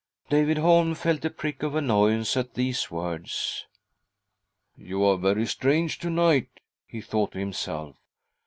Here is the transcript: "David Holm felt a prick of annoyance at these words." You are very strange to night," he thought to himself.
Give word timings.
"David 0.31 0.57
Holm 0.57 0.95
felt 0.95 1.23
a 1.25 1.29
prick 1.29 1.61
of 1.61 1.75
annoyance 1.75 2.35
at 2.35 2.55
these 2.55 2.89
words." 2.89 3.67
You 4.75 5.03
are 5.03 5.15
very 5.15 5.45
strange 5.45 5.99
to 5.99 6.09
night," 6.09 6.49
he 6.87 7.01
thought 7.01 7.33
to 7.33 7.37
himself. 7.39 7.97